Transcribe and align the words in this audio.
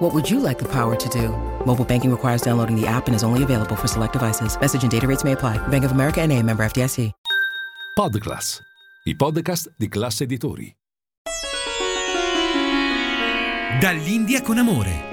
What 0.00 0.14
would 0.14 0.30
you 0.30 0.40
like 0.40 0.58
the 0.58 0.68
power 0.68 0.96
to 0.96 1.08
do? 1.10 1.28
Mobile 1.66 1.84
banking 1.84 2.10
requires 2.10 2.40
downloading 2.40 2.74
the 2.74 2.86
app 2.86 3.06
and 3.06 3.14
is 3.14 3.22
only 3.22 3.42
available 3.42 3.76
for 3.76 3.86
select 3.86 4.14
devices. 4.14 4.58
Message 4.58 4.82
and 4.82 4.90
data 4.90 5.06
rates 5.06 5.24
may 5.24 5.32
apply. 5.32 5.58
Bank 5.68 5.84
of 5.84 5.92
America 5.92 6.26
NA 6.26 6.40
member 6.40 6.64
FDIC. 6.64 7.12
Podclass, 7.98 8.62
i 9.04 9.14
podcast 9.14 9.74
di 9.76 9.88
classe 9.88 10.24
editori. 10.24 10.74
Dall'India 13.78 14.40
con 14.40 14.56
amore. 14.56 15.08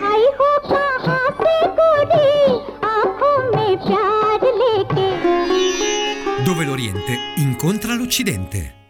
Dove 6.46 6.64
l'Oriente 6.64 7.18
incontra 7.36 7.94
l'Occidente. 7.94 8.87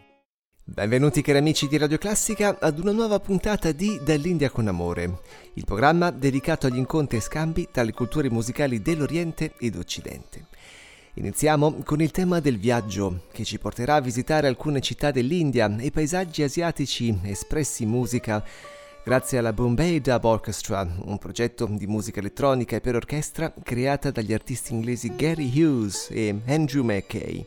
Benvenuti 0.70 1.22
cari 1.22 1.38
amici 1.38 1.70
di 1.70 1.78
Radio 1.78 1.98
Classica 1.98 2.58
ad 2.60 2.78
una 2.78 2.92
nuova 2.92 3.22
puntata 3.22 3.72
di 3.72 4.02
Dall'India 4.04 4.50
con 4.50 4.68
Amore, 4.68 5.22
il 5.54 5.64
programma 5.64 6.12
dedicato 6.12 6.68
agli 6.68 6.76
incontri 6.76 7.18
e 7.18 7.22
scambi 7.22 7.70
tra 7.72 7.84
le 7.84 7.94
culture 7.94 8.30
musicali 8.30 8.82
dell'Oriente 8.82 9.54
ed 9.60 9.78
Occidente. 9.78 10.48
Iniziamo 11.14 11.84
con 11.86 12.02
il 12.02 12.12
tema 12.12 12.42
del 12.42 12.60
viaggio, 12.60 13.28
che 13.32 13.46
ci 13.46 13.58
porterà 13.60 13.96
a 13.96 14.02
visitare 14.02 14.48
alcune 14.48 14.82
città 14.82 15.10
dell'India 15.10 15.74
e 15.78 15.90
paesaggi 15.90 16.44
asiatici 16.44 17.18
espressi 17.24 17.84
in 17.84 17.90
musica 17.90 18.44
grazie 19.06 19.38
alla 19.38 19.54
Bombay 19.54 20.02
Dub 20.02 20.24
Orchestra, 20.26 20.86
un 21.06 21.18
progetto 21.18 21.66
di 21.66 21.88
musica 21.88 22.20
elettronica 22.20 22.76
e 22.76 22.82
per 22.82 22.96
orchestra 22.96 23.54
creata 23.64 24.12
dagli 24.12 24.34
artisti 24.34 24.74
inglesi 24.74 25.16
Gary 25.16 25.50
Hughes 25.50 26.10
e 26.12 26.42
Andrew 26.46 26.84
McKay. 26.84 27.46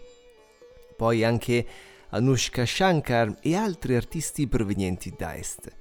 Poi 0.97 1.23
anche 1.23 1.67
Anushka 2.11 2.65
Shankar 2.67 3.39
e 3.41 3.55
altri 3.55 3.95
artisti 3.95 4.49
provenienti 4.49 5.15
da 5.17 5.37
est. 5.37 5.73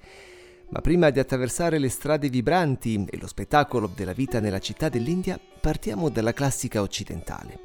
Ma 0.69 0.81
prima 0.81 1.09
di 1.09 1.19
attraversare 1.19 1.79
le 1.79 1.89
strade 1.89 2.29
vibranti 2.29 3.05
e 3.09 3.17
lo 3.17 3.25
spettacolo 3.25 3.91
della 3.93 4.13
vita 4.13 4.39
nella 4.39 4.59
città 4.59 4.89
dell'India, 4.89 5.39
partiamo 5.59 6.09
dalla 6.09 6.33
classica 6.33 6.81
occidentale. 6.81 7.59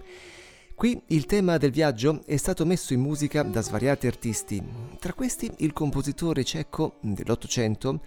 Qui 0.75 1.03
il 1.09 1.27
tema 1.27 1.57
del 1.59 1.71
viaggio 1.71 2.23
è 2.25 2.37
stato 2.37 2.65
messo 2.65 2.95
in 2.95 3.01
musica 3.01 3.43
da 3.43 3.61
svariati 3.61 4.07
artisti, 4.07 4.63
tra 4.99 5.13
questi 5.13 5.51
il 5.59 5.73
compositore 5.73 6.43
ceco 6.43 6.97
dell'Ottocento 7.01 8.01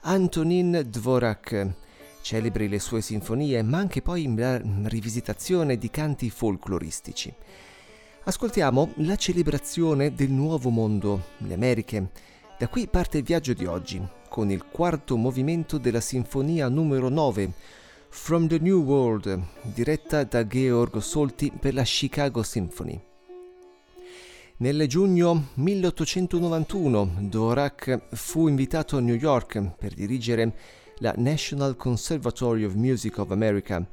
Antonin 0.00 0.86
Dvorak, 0.88 1.74
celebri 2.22 2.68
le 2.68 2.78
sue 2.78 3.00
sinfonie, 3.00 3.60
ma 3.62 3.78
anche 3.78 4.02
poi 4.02 4.32
la 4.36 4.60
rivisitazione 4.84 5.76
di 5.76 5.90
canti 5.90 6.30
folcloristici. 6.30 7.34
Ascoltiamo 8.28 8.90
la 8.96 9.14
celebrazione 9.14 10.12
del 10.12 10.32
nuovo 10.32 10.68
mondo, 10.70 11.26
le 11.38 11.54
Americhe. 11.54 12.10
Da 12.58 12.66
qui 12.66 12.88
parte 12.88 13.18
il 13.18 13.22
viaggio 13.22 13.52
di 13.52 13.66
oggi, 13.66 14.04
con 14.28 14.50
il 14.50 14.64
quarto 14.64 15.16
movimento 15.16 15.78
della 15.78 16.00
sinfonia 16.00 16.68
numero 16.68 17.08
9, 17.08 17.52
From 18.08 18.48
the 18.48 18.58
New 18.58 18.82
World, 18.82 19.40
diretta 19.62 20.24
da 20.24 20.44
Georg 20.44 20.98
Solti 20.98 21.52
per 21.56 21.72
la 21.72 21.84
Chicago 21.84 22.42
Symphony. 22.42 23.00
Nel 24.56 24.88
giugno 24.88 25.50
1891 25.54 27.18
Dvorak 27.20 28.08
fu 28.10 28.48
invitato 28.48 28.96
a 28.96 29.00
New 29.00 29.14
York 29.14 29.76
per 29.78 29.94
dirigere 29.94 30.52
la 30.96 31.14
National 31.16 31.76
Conservatory 31.76 32.64
of 32.64 32.74
Music 32.74 33.18
of 33.18 33.30
America 33.30 33.86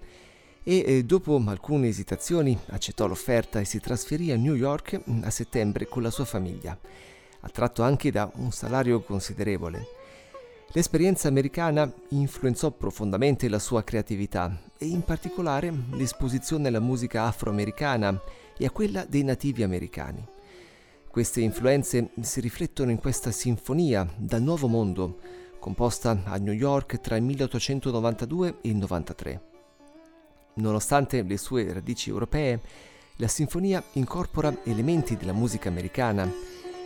e 0.63 0.83
eh, 0.85 1.03
dopo 1.03 1.41
alcune 1.45 1.87
esitazioni 1.87 2.57
accettò 2.67 3.05
l'offerta 3.05 3.59
e 3.59 3.65
si 3.65 3.79
trasferì 3.79 4.31
a 4.31 4.37
New 4.37 4.55
York 4.55 4.99
a 5.21 5.29
settembre 5.29 5.87
con 5.87 6.01
la 6.01 6.09
sua 6.09 6.25
famiglia, 6.25 6.77
attratto 7.41 7.83
anche 7.83 8.11
da 8.11 8.31
un 8.35 8.51
salario 8.51 9.01
considerevole. 9.01 10.01
L'esperienza 10.75 11.27
americana 11.27 11.91
influenzò 12.09 12.71
profondamente 12.71 13.47
la 13.47 13.59
sua 13.59 13.83
creatività 13.83 14.59
e 14.77 14.87
in 14.87 15.03
particolare 15.03 15.71
l'esposizione 15.91 16.69
alla 16.69 16.79
musica 16.79 17.25
afroamericana 17.25 18.19
e 18.57 18.65
a 18.65 18.71
quella 18.71 19.05
dei 19.05 19.23
nativi 19.23 19.61
americani. 19.61 20.25
Queste 21.07 21.41
influenze 21.41 22.09
si 22.21 22.39
riflettono 22.39 22.89
in 22.89 22.97
questa 22.97 23.29
sinfonia 23.29 24.11
dal 24.17 24.41
Nuovo 24.41 24.67
Mondo, 24.67 25.19
composta 25.59 26.23
a 26.23 26.37
New 26.37 26.53
York 26.53 26.99
tra 27.01 27.17
il 27.17 27.23
1892 27.23 28.57
e 28.61 28.69
il 28.69 28.75
93. 28.77 29.52
Nonostante 30.55 31.23
le 31.23 31.37
sue 31.37 31.71
radici 31.73 32.09
europee, 32.09 32.61
la 33.17 33.27
sinfonia 33.27 33.83
incorpora 33.93 34.55
elementi 34.63 35.17
della 35.17 35.33
musica 35.33 35.69
americana 35.69 36.31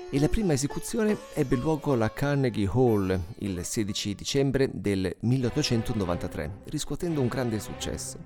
e 0.10 0.20
la 0.20 0.30
prima 0.30 0.54
esecuzione 0.54 1.18
ebbe 1.34 1.58
luogo 1.58 1.92
alla 1.92 2.12
Carnegie 2.12 2.70
Hall 2.72 3.20
il 3.40 3.66
16 3.66 4.16
dicembre 4.16 4.70
del 4.72 5.14
1893, 5.20 6.62
riscuotendo 6.66 7.20
un 7.20 7.28
grande 7.28 7.60
successo. 7.60 8.18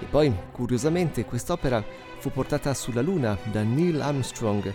E 0.00 0.06
poi, 0.06 0.34
curiosamente, 0.50 1.24
quest'opera 1.24 1.84
fu 2.18 2.30
portata 2.30 2.74
sulla 2.74 3.02
Luna 3.02 3.38
da 3.52 3.62
Neil 3.62 4.00
Armstrong 4.00 4.72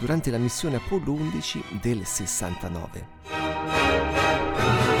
durante 0.00 0.30
la 0.30 0.38
missione 0.38 0.76
Apollo 0.76 1.12
11 1.12 1.62
del 1.80 2.04
69. 2.04 4.91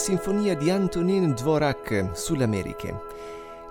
Sinfonia 0.00 0.56
di 0.56 0.70
Antonin 0.70 1.34
Dvorak 1.34 2.12
sulle 2.14 2.44
Americhe. 2.44 3.02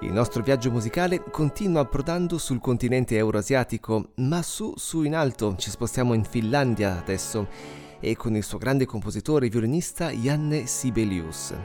Il 0.02 0.14
nostro 0.14 0.44
viaggio 0.44 0.70
musicale 0.70 1.24
continua 1.32 1.82
approdando 1.82 2.38
sul 2.38 2.62
continente 2.62 3.18
euroasiatico, 3.18 4.12
ma 4.18 4.44
su, 4.44 4.72
su 4.76 5.02
in 5.02 5.16
alto 5.16 5.56
ci 5.58 5.72
spostiamo 5.72 6.14
in 6.14 6.24
Finlandia 6.24 7.00
adesso 7.00 7.48
e 8.00 8.16
con 8.16 8.36
il 8.36 8.44
suo 8.44 8.60
grande 8.60 8.86
compositore 8.86 9.48
e 9.48 9.50
violinista 9.50 10.12
Janne 10.12 10.68
Sibelius. 10.68 11.56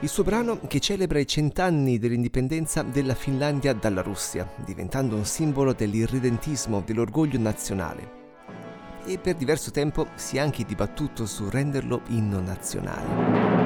Il 0.00 0.08
suo 0.08 0.24
brano 0.24 0.58
che 0.66 0.80
celebra 0.80 1.20
i 1.20 1.26
cent'anni 1.26 2.00
dell'indipendenza 2.00 2.82
della 2.82 3.14
Finlandia 3.14 3.72
dalla 3.72 4.02
Russia, 4.02 4.50
diventando 4.64 5.14
un 5.14 5.24
simbolo 5.24 5.74
dell'irredentismo, 5.74 6.82
dell'orgoglio 6.84 7.38
nazionale. 7.38 8.20
E 9.04 9.18
per 9.18 9.36
diverso 9.36 9.70
tempo 9.70 10.08
si 10.16 10.38
è 10.38 10.40
anche 10.40 10.64
dibattuto 10.64 11.24
su 11.24 11.48
renderlo 11.48 12.02
inno 12.08 12.40
nazionale. 12.40 13.61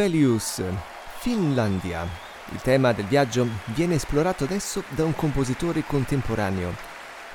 Sibelius, 0.00 0.62
Finlandia. 1.18 2.08
Il 2.52 2.62
tema 2.62 2.94
del 2.94 3.04
viaggio 3.04 3.46
viene 3.74 3.96
esplorato 3.96 4.44
adesso 4.44 4.82
da 4.94 5.04
un 5.04 5.14
compositore 5.14 5.84
contemporaneo, 5.84 6.72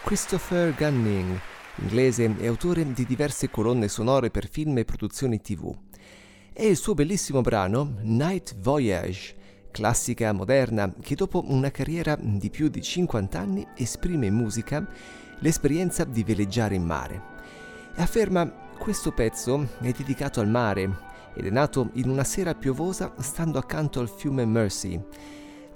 Christopher 0.03 0.73
Gunning, 0.73 1.39
inglese 1.75 2.35
e 2.39 2.47
autore 2.47 2.91
di 2.91 3.05
diverse 3.05 3.51
colonne 3.51 3.87
sonore 3.87 4.31
per 4.31 4.49
film 4.49 4.79
e 4.79 4.83
produzioni 4.83 5.41
tv. 5.41 5.71
E 6.53 6.65
il 6.65 6.75
suo 6.75 6.95
bellissimo 6.95 7.41
brano 7.41 7.97
Night 8.01 8.55
Voyage, 8.57 9.35
classica 9.69 10.33
moderna 10.33 10.91
che 10.99 11.13
dopo 11.13 11.43
una 11.45 11.69
carriera 11.69 12.17
di 12.19 12.49
più 12.49 12.69
di 12.69 12.81
50 12.81 13.39
anni 13.39 13.67
esprime 13.75 14.25
in 14.25 14.33
musica 14.33 14.83
l'esperienza 15.37 16.03
di 16.03 16.23
veleggiare 16.23 16.73
in 16.73 16.83
mare. 16.83 17.21
E 17.95 18.01
afferma 18.01 18.51
questo 18.75 19.11
pezzo 19.11 19.67
è 19.81 19.91
dedicato 19.91 20.39
al 20.39 20.49
mare 20.49 21.13
ed 21.35 21.45
è 21.45 21.49
nato 21.49 21.89
in 21.93 22.09
una 22.09 22.23
sera 22.23 22.55
piovosa 22.55 23.13
stando 23.19 23.59
accanto 23.59 23.99
al 23.99 24.09
fiume 24.09 24.45
Mersey. 24.45 24.99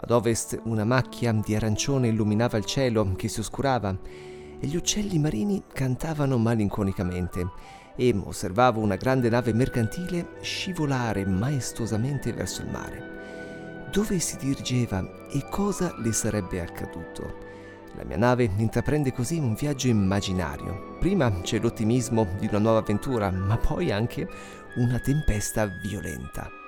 Ad 0.02 0.12
ovest 0.12 0.60
una 0.64 0.86
macchia 0.86 1.34
di 1.34 1.56
arancione 1.56 2.08
illuminava 2.08 2.58
il 2.58 2.66
cielo 2.66 3.14
che 3.16 3.28
si 3.28 3.42
oscurava 3.42 3.98
e 4.60 4.66
gli 4.66 4.76
uccelli 4.76 5.20
marini 5.20 5.64
cantavano 5.72 6.38
malinconicamente 6.38 7.48
e 7.96 8.16
osservavo 8.24 8.80
una 8.80 8.96
grande 8.96 9.30
nave 9.30 9.54
mercantile 9.54 10.38
scivolare 10.42 11.26
maestosamente 11.26 12.32
verso 12.32 12.62
il 12.62 12.70
mare. 12.70 13.90
Dove 13.92 14.20
si 14.20 14.38
dirigeva 14.38 15.28
e 15.30 15.46
cosa 15.50 15.94
le 15.98 16.14
sarebbe 16.14 16.62
accaduto? 16.62 17.48
La 17.96 18.04
mia 18.06 18.18
nave 18.18 18.50
intraprende 18.56 19.12
così 19.12 19.38
un 19.38 19.56
viaggio 19.56 19.88
immaginario. 19.88 20.96
Prima 21.00 21.42
c'è 21.42 21.60
l'ottimismo 21.60 22.26
di 22.38 22.48
una 22.48 22.60
nuova 22.60 22.80
avventura, 22.80 23.32
ma 23.32 23.58
poi 23.58 23.92
anche 23.92 24.30
una 24.76 25.00
tempesta 25.00 25.66
violenta. 25.66 26.59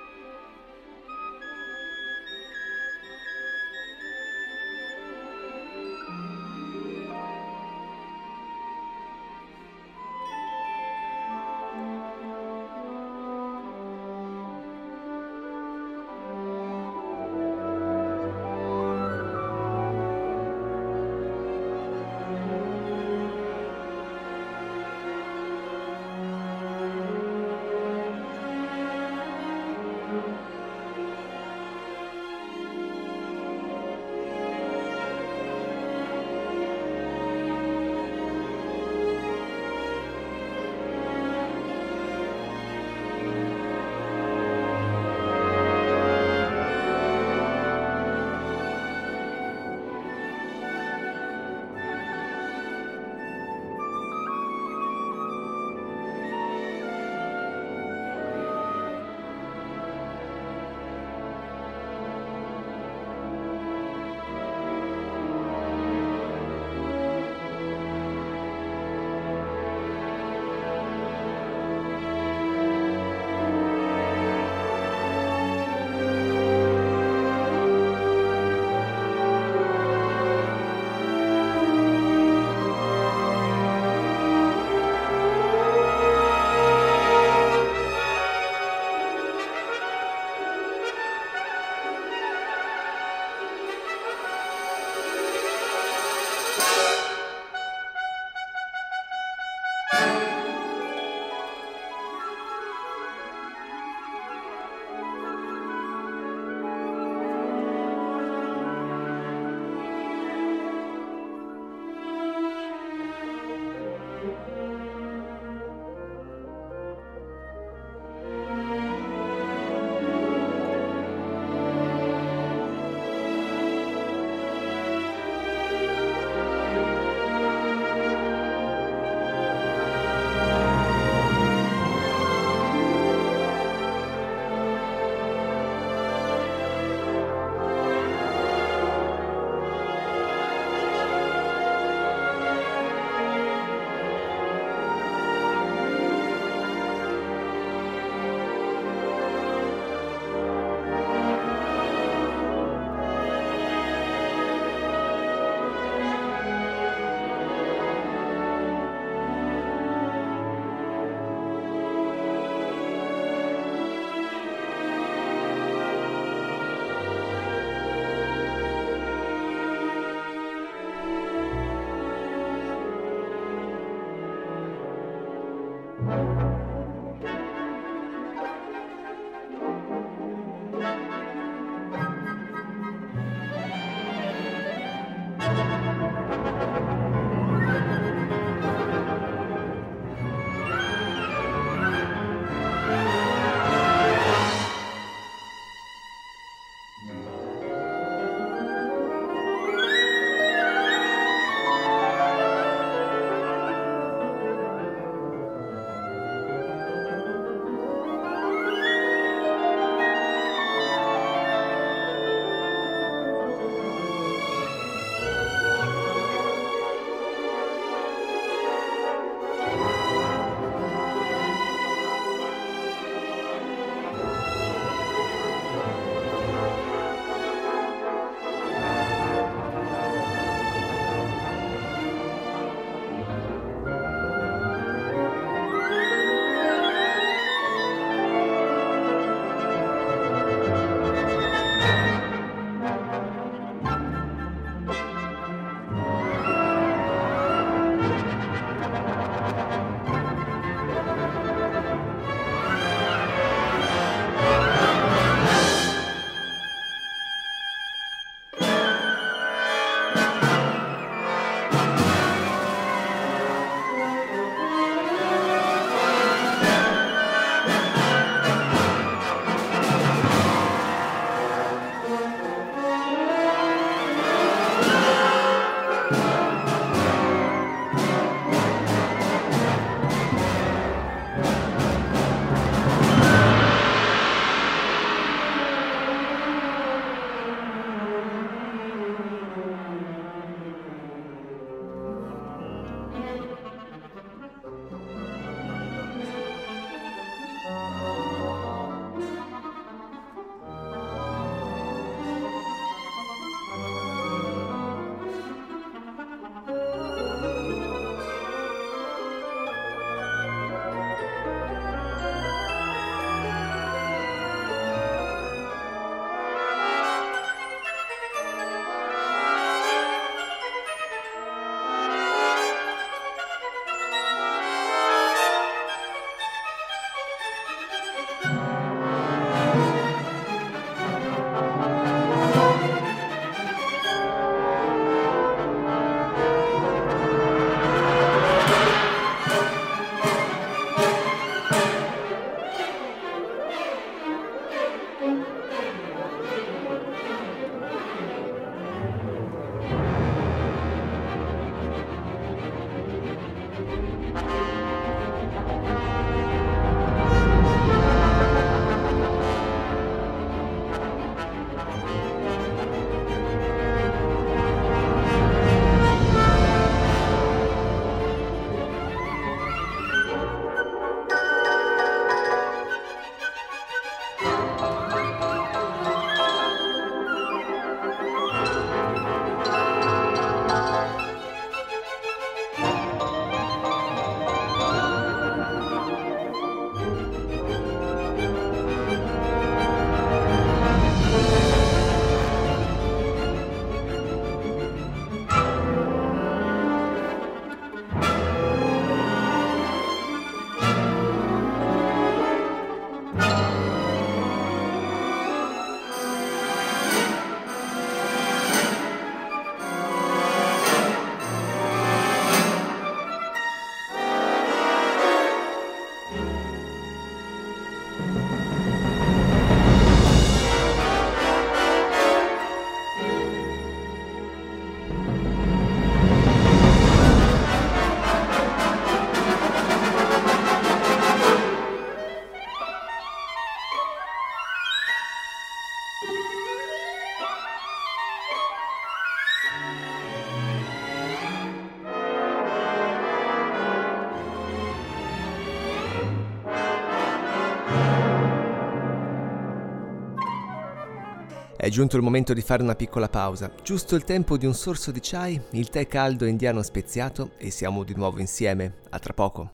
Giunto 451.92 452.16
il 452.16 452.22
momento 452.22 452.54
di 452.54 452.62
fare 452.62 452.82
una 452.82 452.94
piccola 452.94 453.28
pausa, 453.28 453.70
giusto 453.82 454.16
il 454.16 454.24
tempo 454.24 454.56
di 454.56 454.64
un 454.64 454.72
sorso 454.72 455.10
di 455.10 455.20
chai, 455.22 455.60
il 455.72 455.90
tè 455.90 456.06
caldo 456.06 456.46
indiano 456.46 456.82
speziato 456.82 457.50
e 457.58 457.70
siamo 457.70 458.02
di 458.02 458.14
nuovo 458.16 458.40
insieme. 458.40 458.94
A 459.10 459.18
tra 459.18 459.34
poco. 459.34 459.72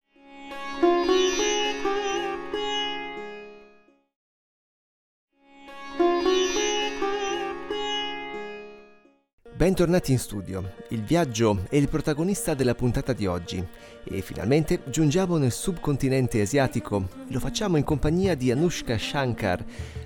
Bentornati 9.59 10.13
in 10.13 10.21
studio. 10.21 10.75
Il 10.91 11.03
viaggio 11.03 11.65
è 11.69 11.75
il 11.75 11.89
protagonista 11.89 12.55
della 12.55 12.77
puntata 12.77 13.13
di 13.13 13.27
oggi 13.27 13.61
e 14.05 14.21
finalmente 14.21 14.83
giungiamo 14.85 15.37
nel 15.37 15.51
subcontinente 15.51 16.41
asiatico. 16.41 17.09
Lo 17.27 17.41
facciamo 17.41 17.77
in 17.77 17.83
compagnia 17.83 18.37
di 18.37 18.53
Anushka 18.53 18.97
Shankar, 18.97 19.65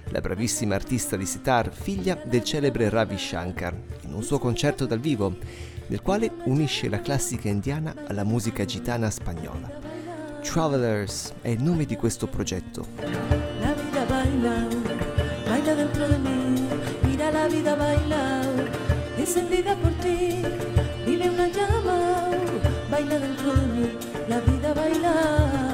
la 0.08 0.22
bravissima 0.22 0.74
artista 0.74 1.18
di 1.18 1.26
sitar, 1.26 1.70
figlia 1.70 2.18
del 2.24 2.42
celebre 2.42 2.88
Ravi 2.88 3.18
Shankar, 3.18 3.76
in 4.04 4.14
un 4.14 4.22
suo 4.22 4.38
concerto 4.38 4.86
dal 4.86 5.00
vivo, 5.00 5.36
nel 5.88 6.00
quale 6.00 6.30
unisce 6.44 6.88
la 6.88 7.02
classica 7.02 7.50
indiana 7.50 7.94
alla 8.06 8.24
musica 8.24 8.64
gitana 8.64 9.10
spagnola. 9.10 9.70
Travelers 10.40 11.34
è 11.42 11.48
il 11.48 11.62
nome 11.62 11.84
di 11.84 11.96
questo 11.96 12.26
progetto. 12.26 12.86
La 13.60 13.74
vida 13.74 14.06
baila, 14.06 14.66
baila 15.44 15.74
dentro 15.74 16.08
de 16.08 16.16
mí, 16.16 16.68
mira 17.02 17.30
la 17.30 17.46
vida 17.48 17.76
baila. 17.76 18.51
Encendida 19.22 19.76
por 19.76 19.92
ti, 20.02 20.42
vive 21.06 21.30
una 21.30 21.46
llama, 21.46 22.28
baila 22.90 23.18
dentro 23.20 23.54
de 23.54 23.66
mí, 23.68 23.90
la 24.28 24.40
vida 24.40 24.74
baila. 24.74 25.71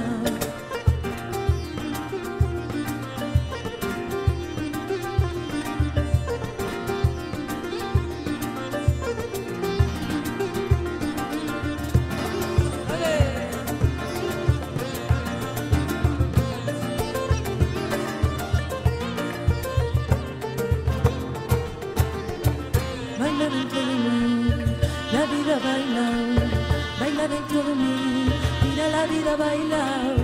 dentro 27.48 27.68
de 27.68 27.74
mí. 27.74 28.30
Mira 28.62 28.88
la 28.88 29.06
vida 29.06 29.36
bailar, 29.36 30.16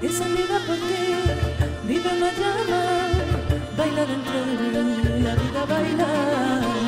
esa 0.00 0.24
vida 0.28 0.60
por 0.66 0.76
ti. 0.76 1.14
Vive 1.86 2.12
la 2.20 2.32
llama, 2.32 2.82
baila 3.76 4.06
dentro 4.06 4.38
de 4.72 4.82
mí. 4.82 5.22
La 5.22 5.34
vida 5.34 5.64
bailar. 5.66 6.79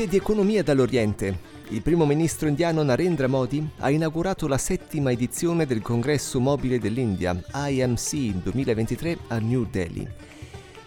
Notizie 0.00 0.18
di 0.18 0.24
economia 0.24 0.62
dall'Oriente. 0.62 1.38
Il 1.68 1.82
primo 1.82 2.06
ministro 2.06 2.48
indiano 2.48 2.82
Narendra 2.82 3.26
Modi 3.26 3.68
ha 3.80 3.90
inaugurato 3.90 4.48
la 4.48 4.56
settima 4.56 5.10
edizione 5.10 5.66
del 5.66 5.82
congresso 5.82 6.40
mobile 6.40 6.78
dell'India, 6.78 7.38
IMC 7.52 8.14
2023, 8.42 9.18
a 9.28 9.38
New 9.40 9.66
Delhi. 9.68 10.08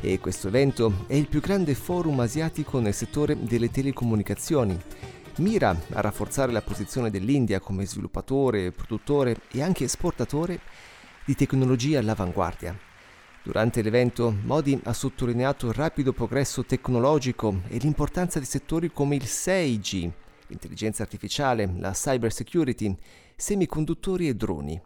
E 0.02 0.20
questo 0.20 0.48
evento 0.48 1.06
è 1.06 1.14
il 1.14 1.28
più 1.28 1.42
grande 1.42 1.76
forum 1.76 2.22
asiatico 2.22 2.80
nel 2.80 2.96
settore 2.96 3.38
delle 3.40 3.70
telecomunicazioni. 3.70 4.76
Mira 5.38 5.80
a 5.92 6.02
rafforzare 6.02 6.52
la 6.52 6.64
posizione 6.64 7.12
dell'India 7.12 7.60
come 7.60 7.86
sviluppatore, 7.86 8.72
produttore 8.72 9.42
e 9.52 9.62
anche 9.62 9.84
esportatore 9.84 10.60
di 11.24 11.36
tecnologie 11.36 11.98
all'avanguardia. 11.98 12.93
Durante 13.46 13.82
l'evento 13.82 14.34
Modi 14.44 14.80
ha 14.84 14.94
sottolineato 14.94 15.68
il 15.68 15.74
rapido 15.74 16.14
progresso 16.14 16.64
tecnologico 16.64 17.64
e 17.68 17.78
l'importanza 17.78 18.40
di 18.40 18.46
settori 18.46 18.90
come 18.90 19.18
il 19.18 19.24
6G, 19.24 20.10
l'intelligenza 20.48 21.04
artificiale, 21.04 21.70
la 21.78 21.92
cyber 21.92 22.32
security, 22.32 22.96
semiconduttori 23.36 24.30
e 24.30 24.36
droni. 24.36 24.82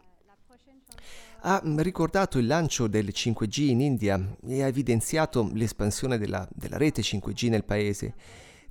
Ha 1.42 1.62
ricordato 1.76 2.38
il 2.38 2.48
lancio 2.48 2.88
del 2.88 3.12
5G 3.14 3.60
in 3.68 3.80
India 3.80 4.36
e 4.44 4.60
ha 4.64 4.66
evidenziato 4.66 5.48
l'espansione 5.54 6.18
della, 6.18 6.48
della 6.52 6.78
rete 6.78 7.00
5G 7.00 7.50
nel 7.50 7.64
paese, 7.64 8.14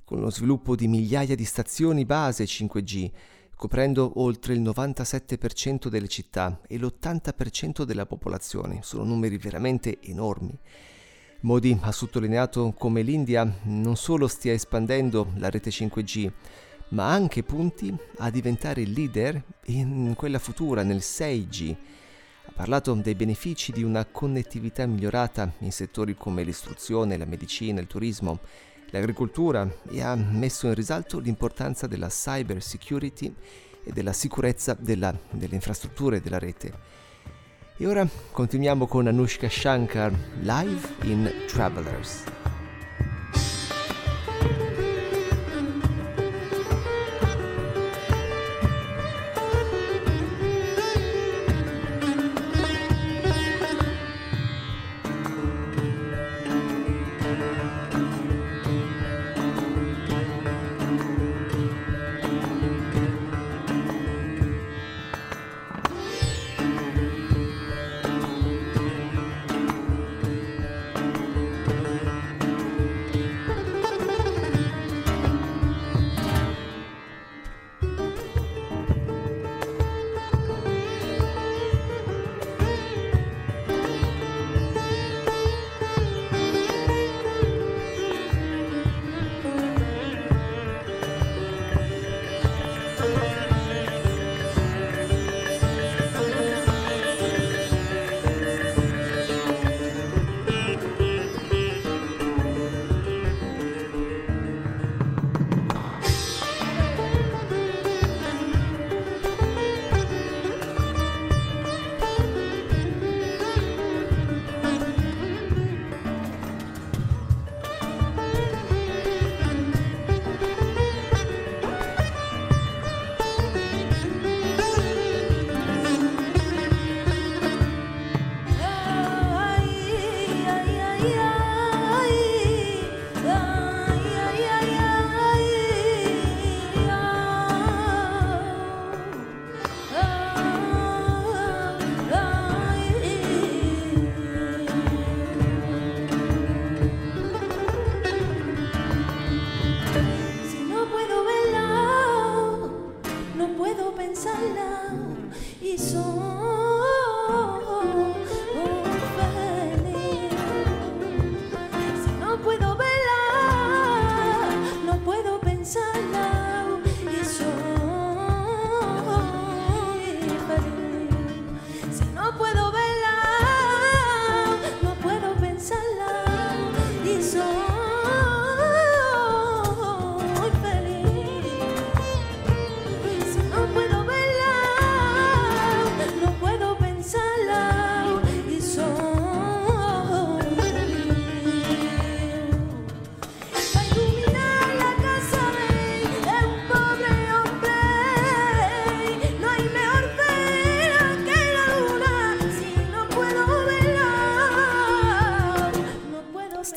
con 0.04 0.20
lo 0.20 0.30
sviluppo 0.30 0.76
di 0.76 0.86
migliaia 0.86 1.34
di 1.34 1.46
stazioni 1.46 2.04
base 2.04 2.44
5G, 2.44 3.10
coprendo 3.58 4.12
oltre 4.22 4.54
il 4.54 4.62
97% 4.62 5.88
delle 5.88 6.06
città 6.06 6.60
e 6.68 6.78
l'80% 6.78 7.82
della 7.82 8.06
popolazione. 8.06 8.78
Sono 8.82 9.02
numeri 9.02 9.36
veramente 9.36 9.98
enormi. 10.00 10.56
Modi 11.40 11.76
ha 11.80 11.90
sottolineato 11.90 12.72
come 12.78 13.02
l'India 13.02 13.58
non 13.64 13.96
solo 13.96 14.28
stia 14.28 14.52
espandendo 14.52 15.32
la 15.38 15.50
rete 15.50 15.70
5G, 15.70 16.30
ma 16.90 17.10
anche 17.10 17.42
punti 17.42 17.92
a 18.18 18.30
diventare 18.30 18.86
leader 18.86 19.42
in 19.66 20.14
quella 20.16 20.38
futura, 20.38 20.84
nel 20.84 20.98
6G. 20.98 21.76
Ha 22.44 22.52
parlato 22.52 22.94
dei 22.94 23.16
benefici 23.16 23.72
di 23.72 23.82
una 23.82 24.04
connettività 24.06 24.86
migliorata 24.86 25.52
in 25.58 25.72
settori 25.72 26.14
come 26.16 26.44
l'istruzione, 26.44 27.16
la 27.16 27.26
medicina, 27.26 27.80
il 27.80 27.88
turismo 27.88 28.38
l'agricoltura 28.90 29.68
e 29.90 30.02
ha 30.02 30.14
messo 30.14 30.66
in 30.66 30.74
risalto 30.74 31.18
l'importanza 31.18 31.86
della 31.86 32.08
cyber 32.08 32.62
security 32.62 33.34
e 33.84 33.92
della 33.92 34.12
sicurezza 34.12 34.76
della, 34.78 35.16
delle 35.30 35.54
infrastrutture 35.54 36.20
della 36.20 36.38
rete. 36.38 36.72
E 37.76 37.86
ora 37.86 38.06
continuiamo 38.32 38.86
con 38.86 39.06
Anushka 39.06 39.48
Shankar 39.48 40.12
live 40.40 40.88
in 41.02 41.32
Travelers. 41.46 42.47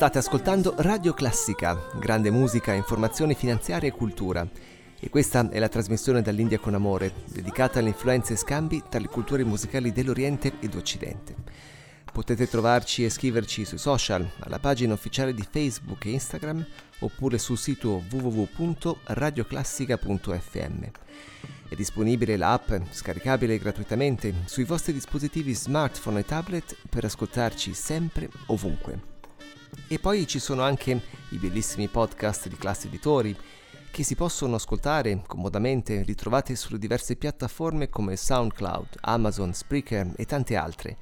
State 0.02 0.18
ascoltando 0.18 0.74
Radio 0.78 1.14
Classica, 1.14 1.78
grande 1.94 2.32
musica, 2.32 2.72
informazione 2.72 3.34
finanziaria 3.34 3.88
e 3.88 3.92
cultura. 3.92 4.44
E 4.98 5.08
questa 5.08 5.48
è 5.48 5.60
la 5.60 5.68
trasmissione 5.68 6.22
dall'India 6.22 6.58
con 6.58 6.74
amore, 6.74 7.12
dedicata 7.26 7.78
alle 7.78 7.90
influenze 7.90 8.32
e 8.32 8.36
scambi 8.36 8.82
tra 8.88 8.98
le 8.98 9.06
culture 9.06 9.44
musicali 9.44 9.92
dell'Oriente 9.92 10.54
ed 10.58 10.74
Occidente. 10.74 11.36
Potete 12.12 12.48
trovarci 12.48 13.04
e 13.04 13.10
scriverci 13.10 13.64
sui 13.64 13.78
social, 13.78 14.28
alla 14.40 14.58
pagina 14.58 14.92
ufficiale 14.92 15.32
di 15.32 15.46
Facebook 15.48 16.04
e 16.06 16.10
Instagram, 16.10 16.66
oppure 16.98 17.38
sul 17.38 17.56
sito 17.56 18.02
www.radioclassica.fm. 18.10 20.84
È 21.68 21.74
disponibile 21.76 22.36
l'app, 22.36 22.72
scaricabile 22.90 23.56
gratuitamente, 23.56 24.34
sui 24.46 24.64
vostri 24.64 24.92
dispositivi 24.92 25.54
smartphone 25.54 26.18
e 26.18 26.24
tablet 26.24 26.76
per 26.90 27.04
ascoltarci 27.04 27.72
sempre, 27.72 28.28
ovunque. 28.46 29.11
E 29.88 29.98
poi 29.98 30.26
ci 30.26 30.38
sono 30.38 30.62
anche 30.62 31.00
i 31.30 31.36
bellissimi 31.36 31.88
podcast 31.88 32.48
di 32.48 32.56
classe 32.56 32.88
editori 32.88 33.36
che 33.90 34.04
si 34.04 34.14
possono 34.14 34.54
ascoltare 34.54 35.22
comodamente, 35.26 36.02
ritrovate 36.02 36.56
sulle 36.56 36.78
diverse 36.78 37.16
piattaforme 37.16 37.90
come 37.90 38.16
SoundCloud, 38.16 38.96
Amazon, 39.00 39.52
Spreaker 39.52 40.12
e 40.16 40.24
tante 40.24 40.56
altre. 40.56 40.96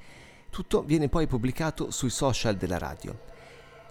Tutto 0.49 0.83
viene 0.83 1.07
poi 1.07 1.25
pubblicato 1.25 1.89
sui 1.89 2.09
social 2.09 2.57
della 2.57 2.77
radio. 2.77 3.17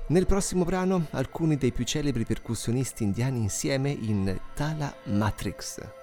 Nel 0.09 0.27
prossimo 0.27 0.65
brano 0.65 1.07
alcuni 1.13 1.57
dei 1.57 1.73
più 1.73 1.85
celebri 1.85 2.25
percussionisti 2.25 3.05
indiani 3.05 3.39
insieme 3.39 3.91
in 3.91 4.39
Tala 4.55 4.95
Matrix. 5.05 6.00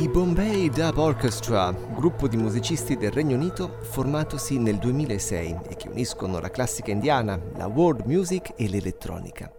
I 0.00 0.08
Bombay 0.08 0.70
Dub 0.70 0.96
Orchestra, 0.96 1.70
gruppo 1.72 2.26
di 2.26 2.38
musicisti 2.38 2.96
del 2.96 3.10
Regno 3.10 3.36
Unito 3.36 3.80
formatosi 3.82 4.58
nel 4.58 4.78
2006 4.78 5.58
e 5.68 5.76
che 5.76 5.88
uniscono 5.88 6.40
la 6.40 6.48
classica 6.48 6.90
indiana, 6.90 7.38
la 7.56 7.66
world 7.66 8.06
music 8.06 8.54
e 8.56 8.66
l'elettronica. 8.70 9.52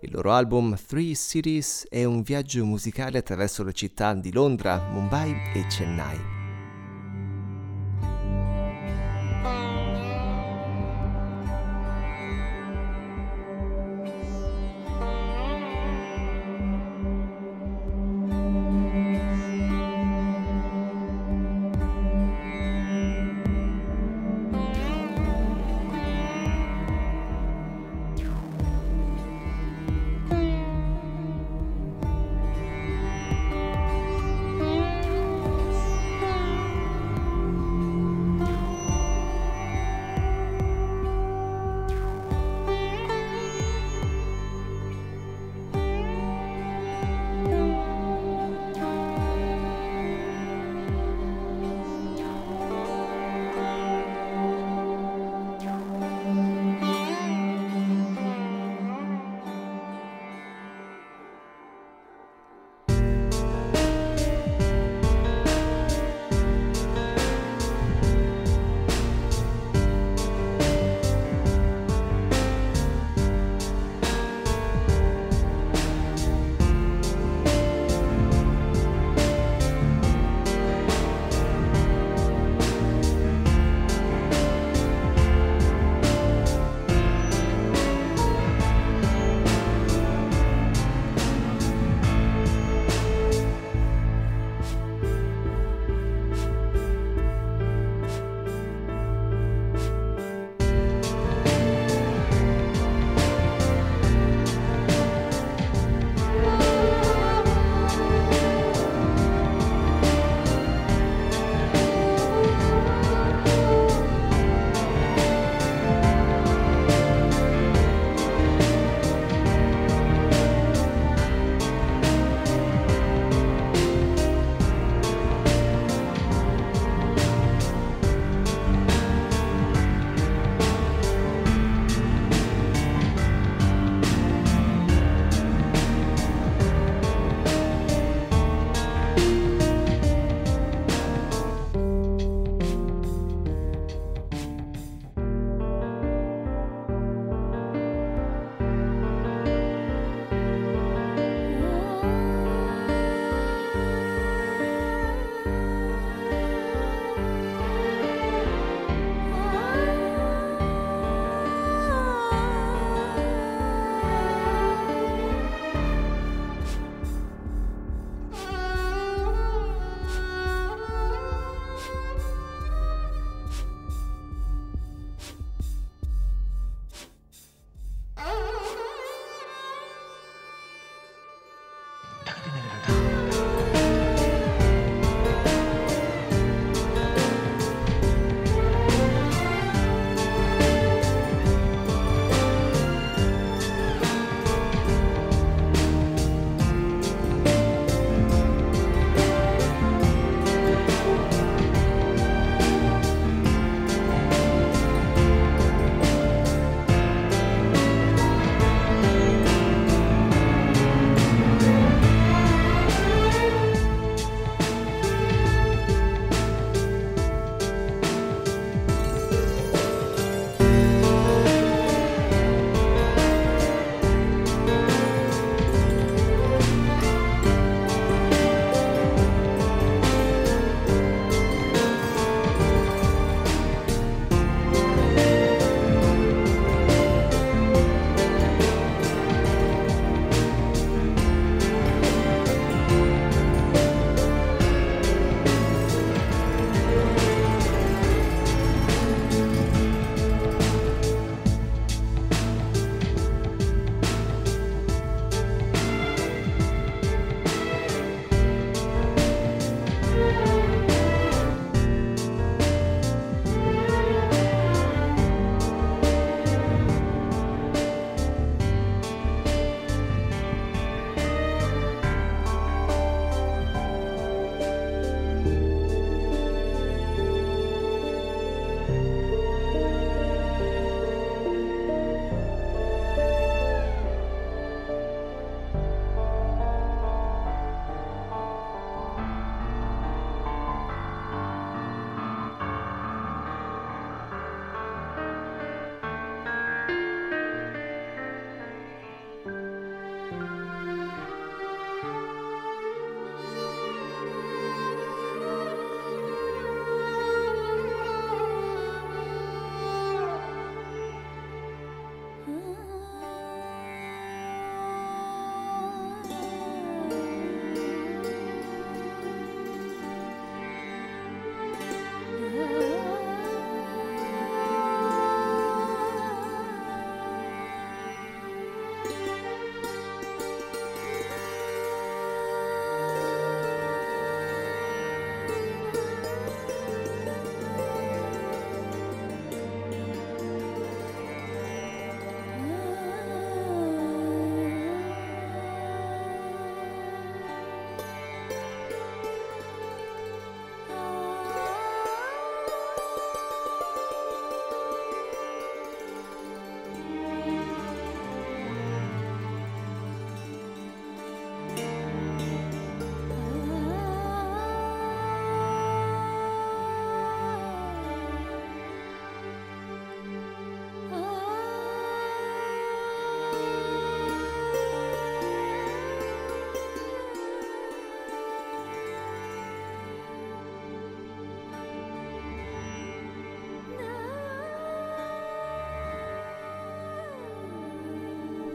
Il 0.00 0.12
loro 0.12 0.30
album 0.30 0.76
Three 0.76 1.16
Cities 1.16 1.88
è 1.88 2.04
un 2.04 2.22
viaggio 2.22 2.64
musicale 2.64 3.18
attraverso 3.18 3.64
le 3.64 3.72
città 3.72 4.14
di 4.14 4.30
Londra, 4.30 4.90
Mumbai 4.92 5.34
e 5.52 5.66
Chennai. 5.66 6.33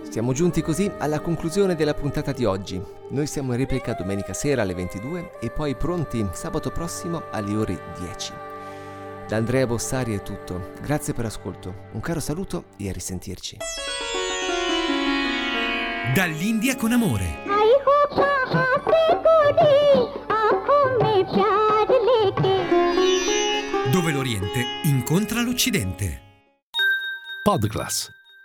Siamo 0.09 0.33
giunti 0.33 0.63
così 0.63 0.91
alla 0.97 1.19
conclusione 1.19 1.75
della 1.75 1.93
puntata 1.93 2.31
di 2.31 2.43
oggi. 2.43 2.81
Noi 3.09 3.27
siamo 3.27 3.51
in 3.51 3.59
replica 3.59 3.93
domenica 3.93 4.33
sera 4.33 4.63
alle 4.63 4.73
22 4.73 5.37
e 5.39 5.51
poi 5.51 5.75
pronti 5.75 6.27
sabato 6.31 6.71
prossimo 6.71 7.25
alle 7.29 7.55
ore 7.55 7.79
10. 7.99 8.33
Da 9.27 9.37
Andrea 9.37 9.67
Bossari 9.67 10.15
è 10.15 10.23
tutto. 10.23 10.71
Grazie 10.81 11.13
per 11.13 11.25
l'ascolto. 11.25 11.89
Un 11.91 11.99
caro 11.99 12.19
saluto 12.19 12.65
e 12.77 12.89
a 12.89 12.91
risentirci. 12.91 13.57
Dall'India 16.15 16.75
con 16.75 16.91
amore. 16.91 17.45
Dove 23.91 24.11
l'Oriente 24.11 24.65
incontra 24.85 25.41
l'Occidente. 25.41 26.21
Podcast 27.43 28.18